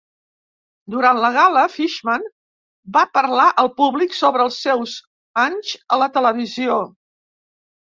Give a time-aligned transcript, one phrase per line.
[0.95, 2.25] Durant la gala, Fishman
[2.97, 4.99] va parlar al públic sobre els seus
[5.47, 6.85] anys a la televisió.